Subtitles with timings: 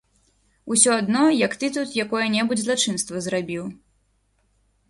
[0.75, 3.73] Усё адно, як ты тут якое-небудзь злачынства зрабіў.